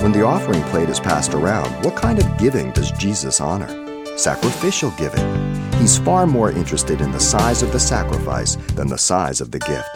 [0.00, 3.68] When the offering plate is passed around, what kind of giving does Jesus honor?
[4.16, 5.26] Sacrificial giving.
[5.72, 9.58] He's far more interested in the size of the sacrifice than the size of the
[9.58, 9.88] gift.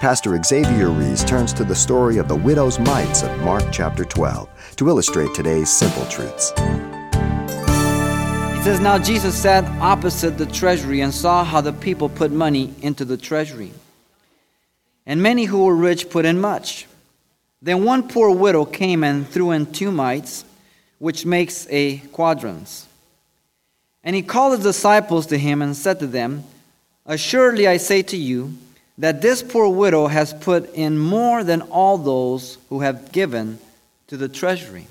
[0.00, 4.48] Pastor Xavier Reese turns to the story of the widow's mites of Mark chapter 12
[4.76, 6.54] to illustrate today's simple truths.
[6.56, 12.72] It says, Now Jesus sat opposite the treasury and saw how the people put money
[12.80, 13.72] into the treasury.
[15.04, 16.86] And many who were rich put in much.
[17.62, 20.44] Then one poor widow came and threw in two mites,
[20.98, 22.86] which makes a quadrans.
[24.02, 26.42] And he called his disciples to him and said to them,
[27.06, 28.54] Assuredly I say to you,
[28.98, 33.58] that this poor widow has put in more than all those who have given
[34.08, 34.86] to the treasury.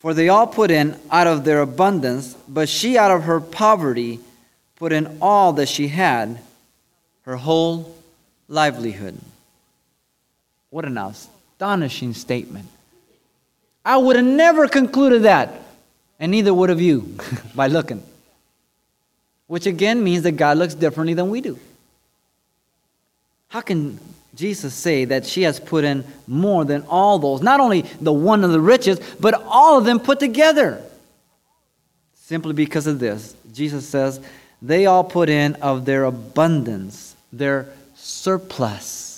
[0.00, 4.20] For they all put in out of their abundance, but she out of her poverty
[4.76, 6.38] put in all that she had,
[7.22, 7.96] her whole
[8.46, 9.18] livelihood.
[10.70, 10.98] What an
[11.58, 12.68] astonishing statement.
[13.84, 15.60] I would have never concluded that,
[16.20, 17.16] and neither would have you
[17.54, 18.00] by looking.
[19.48, 21.58] Which again means that God looks differently than we do.
[23.48, 23.98] How can
[24.36, 27.42] Jesus say that she has put in more than all those?
[27.42, 30.80] Not only the one of the richest, but all of them put together.
[32.14, 34.20] Simply because of this, Jesus says,
[34.62, 39.17] they all put in of their abundance, their surplus.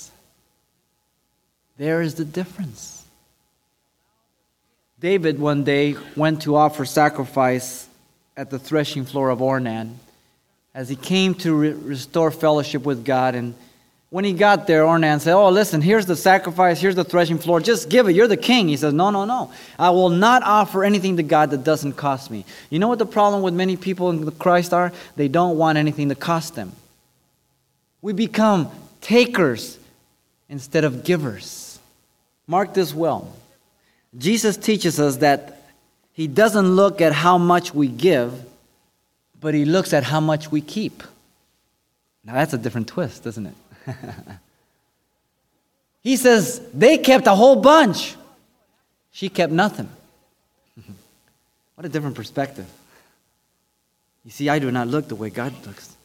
[1.81, 3.03] There is the difference.
[4.99, 7.87] David one day went to offer sacrifice
[8.37, 9.95] at the threshing floor of Ornan
[10.75, 13.55] as he came to re- restore fellowship with God and
[14.11, 17.59] when he got there, Ornan said, Oh, listen, here's the sacrifice, here's the threshing floor,
[17.59, 18.11] just give it.
[18.11, 18.67] You're the king.
[18.67, 19.51] He says, No, no, no.
[19.79, 22.45] I will not offer anything to God that doesn't cost me.
[22.69, 24.91] You know what the problem with many people in Christ are?
[25.15, 26.73] They don't want anything to cost them.
[28.03, 29.79] We become takers
[30.47, 31.70] instead of givers.
[32.47, 33.33] Mark this well.
[34.17, 35.61] Jesus teaches us that
[36.13, 38.33] he doesn't look at how much we give,
[39.39, 41.03] but he looks at how much we keep.
[42.23, 43.55] Now that's a different twist, isn't it?
[46.01, 48.15] he says they kept a whole bunch.
[49.11, 49.89] She kept nothing.
[51.75, 52.67] what a different perspective.
[54.23, 55.95] You see, I do not look the way God looks.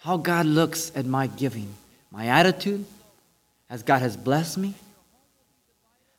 [0.00, 1.74] How God looks at my giving,
[2.10, 2.84] my attitude,
[3.68, 4.74] as God has blessed me,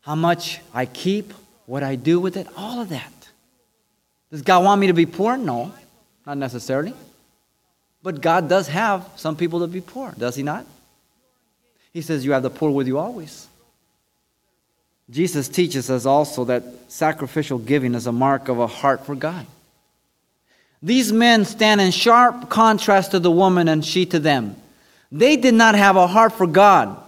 [0.02, 1.34] how much I keep,
[1.66, 3.12] what I do with it, all of that.
[4.32, 5.38] Does God want me to be poor?
[5.38, 5.74] No,
[6.26, 6.94] not necessarily.
[8.04, 10.66] But God does have some people to be poor, does He not?
[11.92, 13.48] He says, You have the poor with you always.
[15.10, 19.46] Jesus teaches us also that sacrificial giving is a mark of a heart for God.
[20.82, 24.56] These men stand in sharp contrast to the woman and she to them.
[25.12, 27.02] They did not have a heart for God.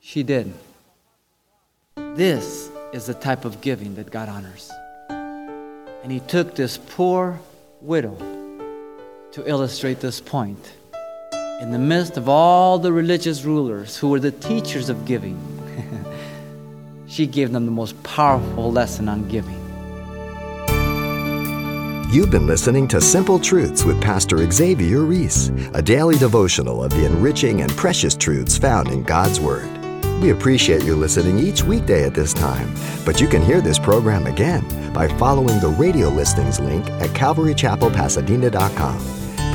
[0.00, 0.52] She did.
[1.96, 4.70] This is the type of giving that God honors.
[5.08, 7.38] And he took this poor
[7.80, 8.16] widow
[9.32, 10.72] to illustrate this point.
[11.60, 15.38] In the midst of all the religious rulers who were the teachers of giving,
[17.06, 19.56] she gave them the most powerful lesson on giving.
[22.10, 27.04] You've been listening to Simple Truths with Pastor Xavier Reese, a daily devotional of the
[27.04, 29.79] enriching and precious truths found in God's Word.
[30.20, 32.74] We appreciate you listening each weekday at this time,
[33.06, 38.98] but you can hear this program again by following the radio listings link at calvarychapelpasadena.com.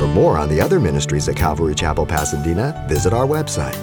[0.00, 3.76] For more on the other ministries at Calvary Chapel Pasadena, visit our website.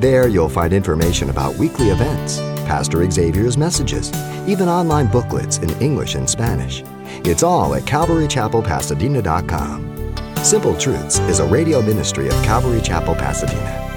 [0.00, 2.38] There you'll find information about weekly events,
[2.68, 4.12] Pastor Xavier's messages,
[4.46, 6.84] even online booklets in English and Spanish.
[7.24, 10.14] It's all at calvarychapelpasadena.com.
[10.44, 13.87] Simple Truths is a radio ministry of Calvary Chapel, Pasadena.